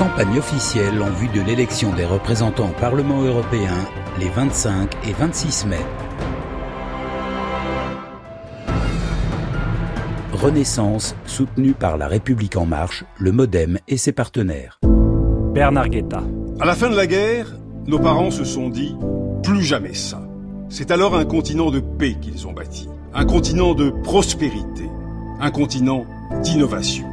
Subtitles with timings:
[0.00, 3.76] campagne officielle en vue de l'élection des représentants au Parlement européen
[4.18, 5.76] les 25 et 26 mai.
[10.32, 14.80] Renaissance, soutenue par La République En Marche, le Modem et ses partenaires.
[15.52, 16.22] Bernard Guetta.
[16.60, 17.48] À la fin de la guerre,
[17.86, 18.96] nos parents se sont dit
[19.42, 20.22] plus jamais ça.
[20.70, 24.88] C'est alors un continent de paix qu'ils ont bâti, un continent de prospérité,
[25.40, 26.06] un continent
[26.42, 27.09] d'innovation.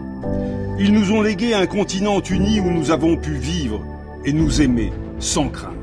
[0.79, 3.81] Ils nous ont légué un continent uni où nous avons pu vivre
[4.25, 5.73] et nous aimer sans crainte.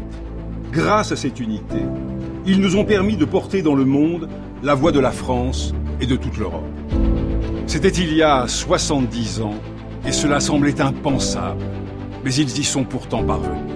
[0.70, 1.78] Grâce à cette unité,
[2.46, 4.28] ils nous ont permis de porter dans le monde
[4.62, 6.62] la voix de la France et de toute l'Europe.
[7.66, 9.56] C'était il y a 70 ans
[10.06, 11.64] et cela semblait impensable,
[12.24, 13.74] mais ils y sont pourtant parvenus.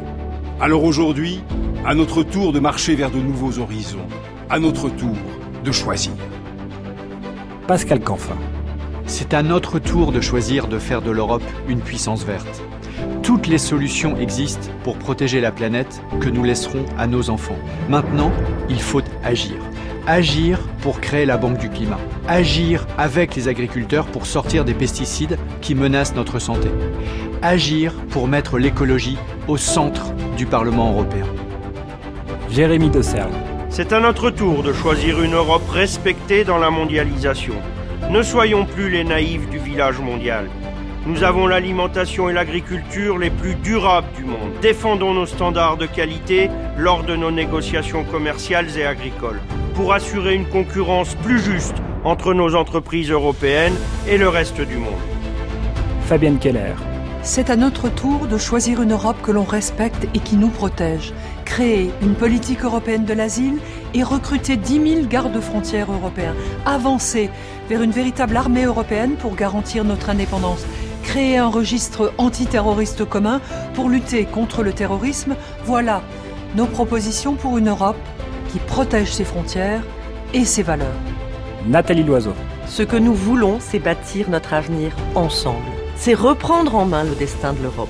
[0.61, 1.41] Alors aujourd'hui,
[1.84, 4.06] à notre tour de marcher vers de nouveaux horizons,
[4.50, 5.16] à notre tour
[5.64, 6.12] de choisir.
[7.66, 8.39] Pascal Canfin.
[9.06, 12.62] C'est à notre tour de choisir de faire de l'Europe une puissance verte.
[13.23, 17.56] Toutes les solutions existent pour protéger la planète que nous laisserons à nos enfants.
[17.89, 18.31] Maintenant,
[18.69, 19.56] il faut agir.
[20.06, 21.98] Agir pour créer la Banque du climat.
[22.27, 26.69] Agir avec les agriculteurs pour sortir des pesticides qui menacent notre santé.
[27.41, 29.16] Agir pour mettre l'écologie
[29.47, 31.25] au centre du Parlement européen.
[32.50, 32.91] Jérémy.
[33.70, 37.55] C'est à notre tour de choisir une Europe respectée dans la mondialisation.
[38.10, 40.48] Ne soyons plus les naïfs du village mondial.
[41.06, 44.52] Nous avons l'alimentation et l'agriculture les plus durables du monde.
[44.62, 49.41] Défendons nos standards de qualité lors de nos négociations commerciales et agricoles
[49.74, 53.76] pour assurer une concurrence plus juste entre nos entreprises européennes
[54.08, 55.00] et le reste du monde.
[56.06, 56.74] Fabienne Keller.
[57.22, 61.12] C'est à notre tour de choisir une Europe que l'on respecte et qui nous protège.
[61.44, 63.58] Créer une politique européenne de l'asile
[63.92, 66.34] et recruter 10 000 gardes-frontières européens.
[66.64, 67.28] Avancer
[67.69, 70.64] vers une véritable armée européenne pour garantir notre indépendance.
[71.02, 73.41] Créer un registre antiterroriste commun
[73.75, 75.36] pour lutter contre le terrorisme.
[75.64, 76.02] Voilà
[76.55, 77.97] nos propositions pour une Europe
[78.50, 79.82] qui protège ses frontières
[80.32, 80.88] et ses valeurs.
[81.66, 82.32] Nathalie Loiseau.
[82.66, 85.64] Ce que nous voulons, c'est bâtir notre avenir ensemble.
[85.97, 87.88] C'est reprendre en main le destin de l'Europe.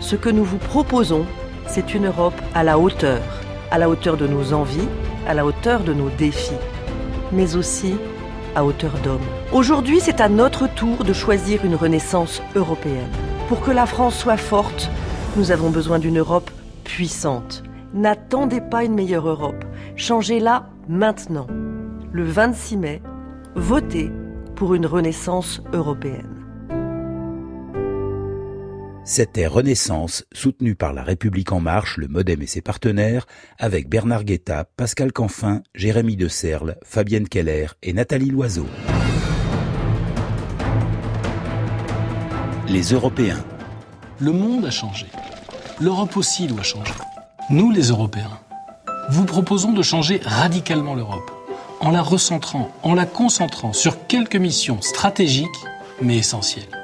[0.00, 1.26] Ce que nous vous proposons,
[1.66, 3.20] c'est une Europe à la hauteur,
[3.70, 4.88] à la hauteur de nos envies,
[5.26, 6.52] à la hauteur de nos défis,
[7.32, 7.94] mais aussi
[8.54, 9.24] à hauteur d'homme.
[9.52, 13.10] Aujourd'hui, c'est à notre tour de choisir une renaissance européenne.
[13.48, 14.90] Pour que la France soit forte,
[15.36, 16.50] nous avons besoin d'une Europe
[16.84, 17.62] puissante.
[17.92, 19.64] N'attendez pas une meilleure Europe.
[19.96, 21.46] Changez-la maintenant.
[22.12, 23.02] Le 26 mai,
[23.54, 24.10] votez
[24.56, 26.33] pour une renaissance européenne.
[29.06, 33.26] C'était Renaissance, soutenue par La République En Marche, le Modem et ses partenaires,
[33.58, 38.66] avec Bernard Guetta, Pascal Canfin, Jérémy de Serle, Fabienne Keller et Nathalie Loiseau.
[42.66, 43.44] Les Européens.
[44.20, 45.04] Le monde a changé.
[45.82, 46.94] L'Europe aussi doit changer.
[47.50, 48.40] Nous, les Européens,
[49.10, 51.30] vous proposons de changer radicalement l'Europe,
[51.80, 55.48] en la recentrant, en la concentrant sur quelques missions stratégiques,
[56.00, 56.83] mais essentielles.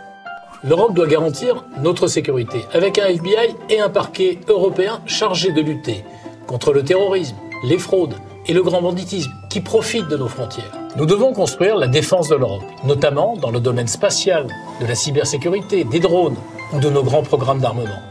[0.63, 6.05] L'Europe doit garantir notre sécurité, avec un FBI et un parquet européen chargé de lutter
[6.47, 8.15] contre le terrorisme, les fraudes
[8.47, 10.71] et le grand banditisme qui profitent de nos frontières.
[10.97, 14.49] Nous devons construire la défense de l'Europe, notamment dans le domaine spatial,
[14.83, 16.37] de la cybersécurité, des drones
[16.75, 18.03] ou de nos grands programmes d'armement.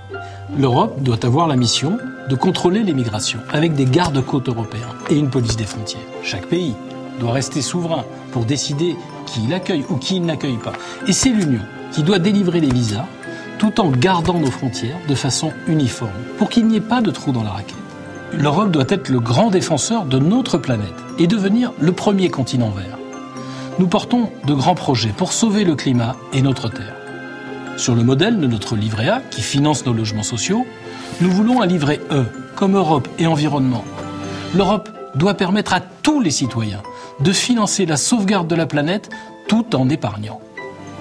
[0.58, 5.30] L'Europe doit avoir la mission de contrôler les migrations avec des gardes-côtes européens et une
[5.30, 6.02] police des frontières.
[6.24, 6.74] Chaque pays
[7.20, 8.96] doit rester souverain pour décider
[9.28, 10.74] qui il accueille ou qui il n'accueille pas.
[11.08, 11.62] Et c'est l'Union
[11.92, 13.06] qui doit délivrer les visas
[13.58, 17.32] tout en gardant nos frontières de façon uniforme pour qu'il n'y ait pas de trou
[17.32, 17.76] dans la raquette.
[18.34, 22.98] L'Europe doit être le grand défenseur de notre planète et devenir le premier continent vert.
[23.80, 26.96] Nous portons de grands projets pour sauver le climat et notre Terre.
[27.78, 30.66] Sur le modèle de notre livret A, qui finance nos logements sociaux,
[31.22, 32.26] nous voulons un livret E,
[32.56, 33.84] comme Europe et environnement.
[34.54, 36.82] L'Europe doit permettre à tous les citoyens
[37.20, 39.10] de financer la sauvegarde de la planète
[39.48, 40.40] tout en épargnant.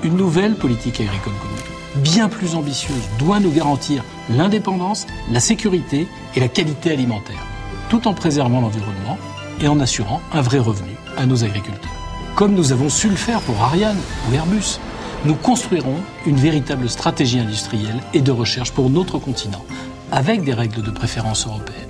[0.04, 6.06] Une nouvelle politique agricole commune, bien plus ambitieuse, doit nous garantir l'indépendance, la sécurité
[6.36, 7.44] et la qualité alimentaire,
[7.88, 9.18] tout en préservant l'environnement
[9.60, 11.90] et en assurant un vrai revenu à nos agriculteurs.
[12.36, 13.98] Comme nous avons su le faire pour Ariane
[14.30, 14.78] ou Airbus,
[15.24, 15.96] nous construirons
[16.26, 19.64] une véritable stratégie industrielle et de recherche pour notre continent,
[20.12, 21.88] avec des règles de préférence européennes.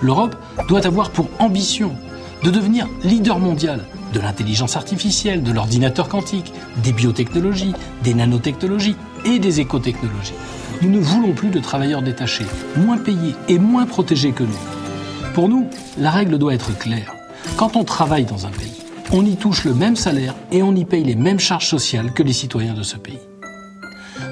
[0.00, 0.34] L'Europe
[0.66, 1.94] doit avoir pour ambition
[2.42, 3.86] de devenir leader mondial
[4.16, 6.52] de l'intelligence artificielle, de l'ordinateur quantique,
[6.82, 8.96] des biotechnologies, des nanotechnologies
[9.26, 10.32] et des écotechnologies.
[10.80, 12.46] Nous ne voulons plus de travailleurs détachés,
[12.78, 15.32] moins payés et moins protégés que nous.
[15.34, 15.66] Pour nous,
[15.98, 17.14] la règle doit être claire.
[17.58, 18.82] Quand on travaille dans un pays,
[19.12, 22.22] on y touche le même salaire et on y paye les mêmes charges sociales que
[22.22, 23.20] les citoyens de ce pays.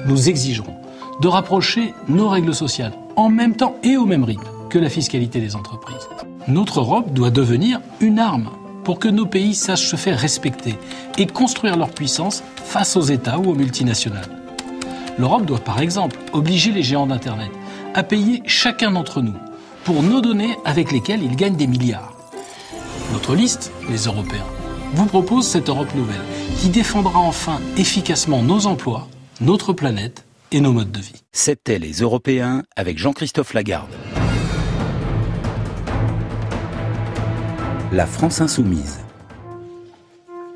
[0.07, 0.75] Nous exigerons
[1.21, 5.39] de rapprocher nos règles sociales en même temps et au même rythme que la fiscalité
[5.39, 6.09] des entreprises.
[6.47, 8.49] Notre Europe doit devenir une arme
[8.85, 10.75] pour que nos pays sachent se faire respecter
[11.17, 14.29] et construire leur puissance face aux États ou aux multinationales.
[15.17, 17.51] L'Europe doit par exemple obliger les géants d'Internet
[17.93, 19.35] à payer chacun d'entre nous
[19.83, 22.13] pour nos données avec lesquelles ils gagnent des milliards.
[23.11, 24.45] Notre liste, les Européens,
[24.93, 26.21] vous propose cette Europe nouvelle
[26.59, 29.07] qui défendra enfin efficacement nos emplois,
[29.41, 31.23] notre planète et nos modes de vie.
[31.31, 33.89] C'était les Européens avec Jean-Christophe Lagarde.
[37.95, 38.99] La France insoumise.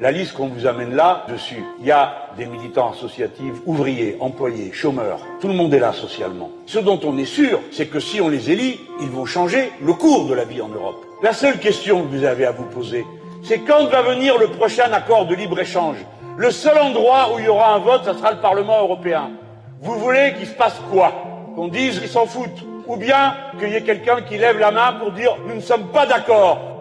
[0.01, 4.73] La liste qu'on vous amène là, dessus, il y a des militants associatifs, ouvriers, employés,
[4.73, 5.21] chômeurs.
[5.39, 6.49] Tout le monde est là socialement.
[6.65, 9.93] Ce dont on est sûr, c'est que si on les élit, ils vont changer le
[9.93, 10.97] cours de la vie en Europe.
[11.23, 13.05] La seule question que vous avez à vous poser,
[13.41, 16.05] c'est quand va venir le prochain accord de libre-échange?
[16.35, 19.31] Le seul endroit où il y aura un vote, ce sera le Parlement européen.
[19.79, 21.13] Vous voulez qu'il se passe quoi?
[21.55, 22.65] Qu'on dise qu'ils s'en foutent?
[22.85, 25.87] Ou bien qu'il y ait quelqu'un qui lève la main pour dire nous ne sommes
[25.93, 26.78] pas d'accord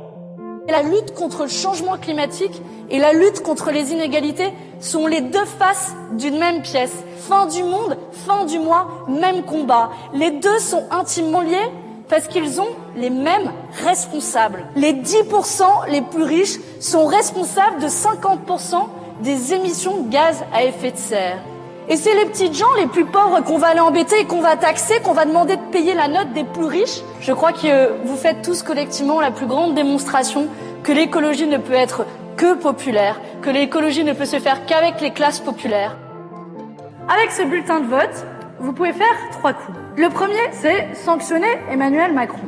[0.68, 2.60] la lutte contre le changement climatique
[2.90, 6.94] et la lutte contre les inégalités sont les deux faces d'une même pièce.
[7.16, 9.90] Fin du monde, fin du mois, même combat.
[10.14, 11.56] Les deux sont intimement liés
[12.08, 13.52] parce qu'ils ont les mêmes
[13.84, 14.66] responsables.
[14.76, 18.86] Les 10% les plus riches sont responsables de 50%
[19.22, 21.38] des émissions de gaz à effet de serre.
[21.90, 24.56] Et c'est les petites gens les plus pauvres qu'on va aller embêter et qu'on va
[24.56, 27.00] taxer, qu'on va demander de payer la note des plus riches.
[27.22, 30.48] Je crois que vous faites tous collectivement la plus grande démonstration
[30.82, 32.04] que l'écologie ne peut être
[32.36, 35.96] que populaire, que l'écologie ne peut se faire qu'avec les classes populaires.
[37.08, 38.26] Avec ce bulletin de vote,
[38.60, 39.78] vous pouvez faire trois coups.
[39.96, 42.38] Le premier, c'est sanctionner Emmanuel Macron.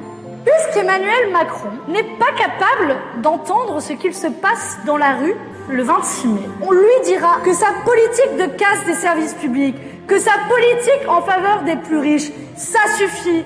[0.45, 5.35] Puisqu'Emmanuel Macron n'est pas capable d'entendre ce qu'il se passe dans la rue
[5.69, 9.77] le 26 mai, on lui dira que sa politique de casse des services publics,
[10.07, 13.45] que sa politique en faveur des plus riches, ça suffit.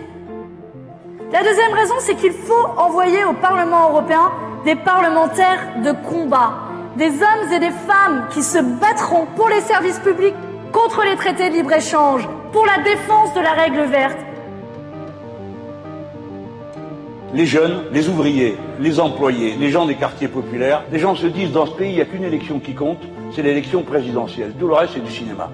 [1.32, 4.32] La deuxième raison, c'est qu'il faut envoyer au Parlement européen
[4.64, 6.55] des parlementaires de combat,
[6.97, 10.35] des hommes et des femmes qui se battront pour les services publics,
[10.73, 14.19] contre les traités de libre-échange, pour la défense de la règle verte.
[17.35, 21.51] Les jeunes, les ouvriers, les employés, les gens des quartiers populaires, les gens se disent
[21.51, 23.01] dans ce pays, il n'y a qu'une élection qui compte,
[23.35, 24.53] c'est l'élection présidentielle.
[24.57, 25.51] Tout le reste, c'est du cinéma.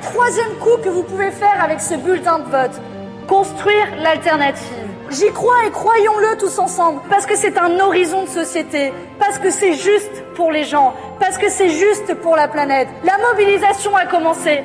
[0.00, 2.80] Troisième coup que vous pouvez faire avec ce bulletin de vote,
[3.28, 4.88] construire l'alternative.
[5.10, 9.50] J'y crois et croyons-le tous ensemble, parce que c'est un horizon de société, parce que
[9.50, 12.88] c'est juste pour les gens, parce que c'est juste pour la planète.
[13.04, 14.62] La mobilisation a commencé.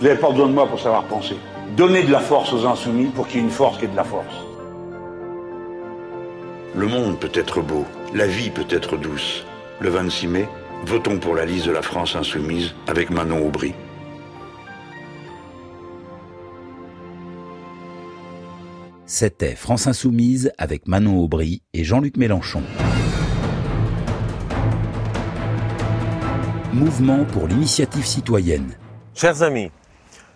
[0.00, 1.36] Vous n'avez pas besoin de moi pour savoir penser.
[1.76, 3.96] Donnez de la force aux insoumis pour qu'il y ait une force qui ait de
[3.96, 4.34] la force.
[6.74, 9.44] Le monde peut être beau, la vie peut être douce.
[9.78, 10.48] Le 26 mai,
[10.86, 13.74] votons pour la liste de la France insoumise avec Manon Aubry.
[19.04, 22.62] C'était France Insoumise avec Manon Aubry et Jean-Luc Mélenchon.
[26.72, 28.78] Mouvement pour l'initiative citoyenne.
[29.14, 29.70] Chers amis,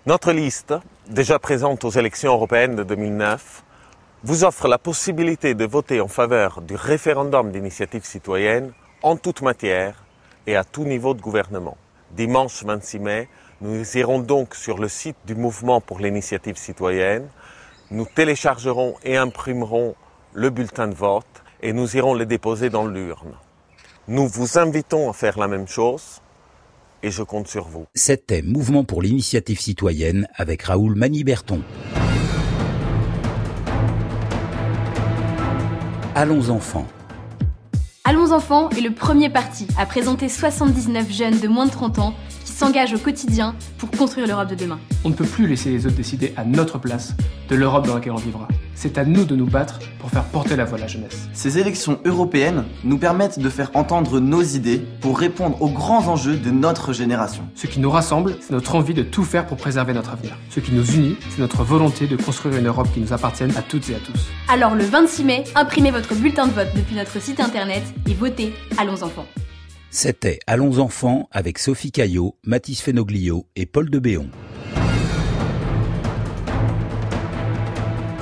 [0.07, 0.75] notre liste,
[1.09, 3.65] déjà présente aux élections européennes de 2009,
[4.23, 8.73] vous offre la possibilité de voter en faveur du référendum d'initiative citoyenne
[9.03, 10.05] en toute matière
[10.47, 11.77] et à tout niveau de gouvernement.
[12.11, 13.29] Dimanche 26 mai,
[13.61, 17.29] nous irons donc sur le site du Mouvement pour l'initiative citoyenne
[17.91, 19.95] nous téléchargerons et imprimerons
[20.33, 21.27] le bulletin de vote
[21.63, 23.35] et nous irons le déposer dans l'urne.
[24.09, 26.21] Nous vous invitons à faire la même chose
[27.05, 27.85] et je compte sur vous.
[27.95, 31.61] C'était Mouvement pour l'initiative citoyenne avec Raoul Maniberton.
[36.15, 36.89] Allons enfants.
[38.05, 42.15] Allons enfants est le premier parti à présenter 79 jeunes de moins de 30 ans
[42.45, 44.79] s'engage au quotidien pour construire l'Europe de demain.
[45.05, 47.15] On ne peut plus laisser les autres décider à notre place
[47.49, 48.49] de l'Europe dans laquelle on vivra.
[48.75, 51.29] C'est à nous de nous battre pour faire porter la voix de la jeunesse.
[51.33, 56.37] Ces élections européennes nous permettent de faire entendre nos idées pour répondre aux grands enjeux
[56.37, 57.45] de notre génération.
[57.55, 60.37] Ce qui nous rassemble, c'est notre envie de tout faire pour préserver notre avenir.
[60.51, 63.63] Ce qui nous unit, c'est notre volonté de construire une Europe qui nous appartienne à
[63.63, 64.29] toutes et à tous.
[64.49, 68.53] Alors le 26 mai, imprimez votre bulletin de vote depuis notre site internet et votez
[68.79, 69.27] Allons enfants.
[69.91, 74.29] C'était Allons enfants avec Sophie Caillot, Mathis Fenoglio et Paul de Béon.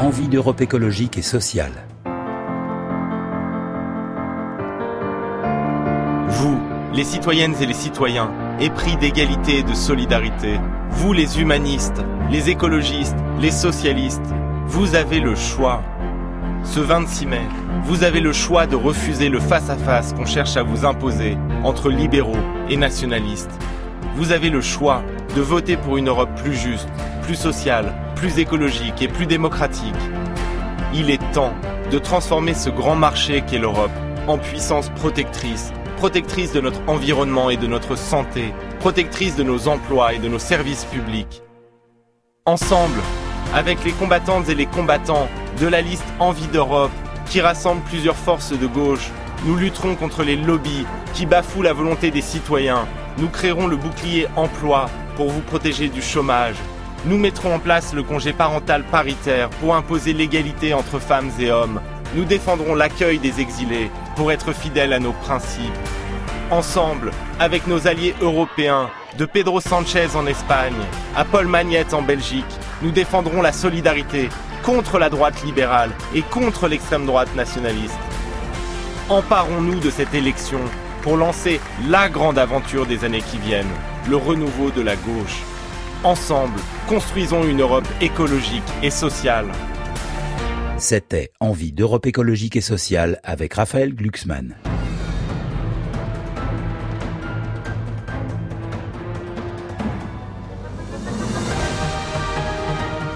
[0.03, 1.71] Envie d'Europe écologique et sociale.
[6.27, 6.59] Vous,
[6.93, 10.59] les citoyennes et les citoyens, épris d'égalité et de solidarité,
[10.91, 14.35] vous les humanistes, les écologistes, les socialistes,
[14.67, 15.85] vous avez le choix.
[16.65, 17.47] ce 26 mai,
[17.85, 22.43] vous avez le choix de refuser le face-à-face qu'on cherche à vous imposer entre libéraux
[22.69, 23.57] et nationalistes.
[24.15, 25.03] Vous avez le choix
[25.35, 26.89] de voter pour une Europe plus juste,
[27.23, 29.95] plus sociale, plus écologique et plus démocratique.
[30.95, 31.55] Il est temps
[31.91, 33.91] de transformer ce grand marché qu'est l'Europe
[34.29, 40.13] en puissance protectrice, protectrice de notre environnement et de notre santé, protectrice de nos emplois
[40.13, 41.43] et de nos services publics.
[42.45, 43.01] Ensemble,
[43.55, 45.29] avec les combattantes et les combattants
[45.59, 46.93] de la liste Envie d'Europe,
[47.27, 49.11] qui rassemble plusieurs forces de gauche,
[49.45, 52.87] nous lutterons contre les lobbies qui bafouent la volonté des citoyens.
[53.19, 56.55] Nous créerons le bouclier emploi pour vous protéger du chômage.
[57.05, 61.81] Nous mettrons en place le congé parental paritaire pour imposer l'égalité entre femmes et hommes.
[62.15, 65.73] Nous défendrons l'accueil des exilés pour être fidèles à nos principes.
[66.51, 70.73] Ensemble, avec nos alliés européens, de Pedro Sanchez en Espagne
[71.17, 72.45] à Paul Magnette en Belgique,
[72.81, 74.29] nous défendrons la solidarité
[74.63, 77.99] contre la droite libérale et contre l'extrême droite nationaliste.
[79.13, 80.61] Emparons-nous de cette élection
[81.03, 83.67] pour lancer la grande aventure des années qui viennent,
[84.09, 85.43] le renouveau de la gauche.
[86.03, 89.53] Ensemble, construisons une Europe écologique et sociale.
[90.79, 94.55] C'était Envie d'Europe écologique et sociale avec Raphaël Glucksmann.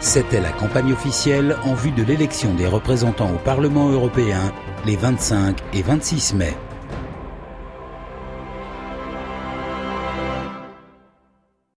[0.03, 4.53] C'était la campagne officielle en vue de l'élection des représentants au Parlement européen
[4.87, 6.66] les 25 et 26 mai.